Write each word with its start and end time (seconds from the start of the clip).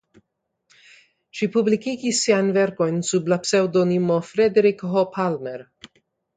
Ŝi 1.39 1.47
publikigis 1.57 2.23
siajn 2.25 2.49
verkojn 2.57 2.99
sub 3.11 3.31
la 3.35 3.39
pseŭdonimo 3.45 4.21
Frederik 4.33 4.85
H. 4.97 5.07
Palmer. 5.21 5.67